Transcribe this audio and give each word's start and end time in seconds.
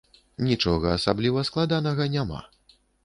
Нічога 0.45 0.93
асабліва 0.99 1.43
складанага 1.49 2.09
няма. 2.15 2.41